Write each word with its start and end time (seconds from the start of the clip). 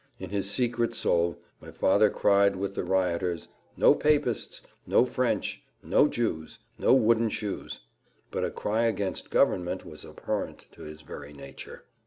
In 0.17 0.31
his 0.31 0.49
secret 0.49 0.95
soul, 0.95 1.43
my 1.61 1.69
father 1.69 2.09
cried 2.09 2.55
with 2.55 2.73
the 2.73 2.83
rioters, 2.83 3.49
"No 3.77 3.93
papists! 3.93 4.63
no 4.87 5.05
French! 5.05 5.61
no 5.83 6.07
Jews! 6.07 6.57
no 6.79 6.91
wooden 6.91 7.29
shoes!" 7.29 7.81
but 8.31 8.43
a 8.43 8.49
cry 8.49 8.85
against 8.85 9.29
government 9.29 9.85
was 9.85 10.03
abhorrent 10.03 10.65
to 10.71 10.81
his 10.81 11.03
very 11.03 11.33
nature. 11.33 11.85